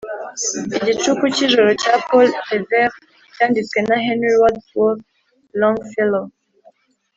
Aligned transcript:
"igicuku 0.77 1.23
cyijoro 1.35 1.69
cya 1.81 1.93
paul 2.07 2.27
revere" 2.51 2.93
cyanditswe 3.35 3.79
na 3.87 3.97
henry 4.05 4.35
wadsworth 4.41 5.03
longfellow 5.59 6.25